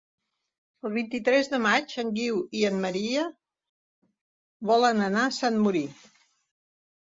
El 0.87 0.95
vint-i-tres 0.95 1.49
de 1.51 1.59
maig 1.65 1.93
en 2.05 2.09
Guiu 2.15 2.41
i 2.61 2.65
en 2.71 2.81
Maria 2.87 3.27
volen 4.73 5.07
anar 5.13 5.25
a 5.29 5.39
Sant 5.41 5.65
Mori. 5.69 5.87